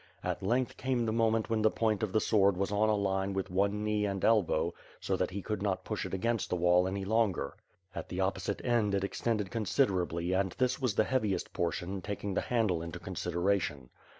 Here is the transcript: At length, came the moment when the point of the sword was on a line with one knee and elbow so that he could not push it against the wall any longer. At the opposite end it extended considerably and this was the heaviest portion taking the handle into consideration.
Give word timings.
At 0.23 0.41
length, 0.41 0.77
came 0.77 1.05
the 1.05 1.11
moment 1.11 1.47
when 1.51 1.61
the 1.61 1.69
point 1.69 2.01
of 2.01 2.11
the 2.11 2.19
sword 2.19 2.57
was 2.57 2.71
on 2.71 2.89
a 2.89 2.95
line 2.95 3.33
with 3.33 3.51
one 3.51 3.83
knee 3.83 4.03
and 4.07 4.25
elbow 4.25 4.73
so 4.99 5.15
that 5.15 5.29
he 5.29 5.43
could 5.43 5.61
not 5.61 5.83
push 5.83 6.07
it 6.07 6.13
against 6.15 6.49
the 6.49 6.55
wall 6.55 6.87
any 6.87 7.05
longer. 7.05 7.55
At 7.93 8.09
the 8.09 8.19
opposite 8.19 8.65
end 8.65 8.95
it 8.95 9.03
extended 9.03 9.51
considerably 9.51 10.33
and 10.33 10.53
this 10.53 10.81
was 10.81 10.95
the 10.95 11.03
heaviest 11.03 11.53
portion 11.53 12.01
taking 12.01 12.33
the 12.33 12.41
handle 12.41 12.81
into 12.81 12.97
consideration. 12.97 13.91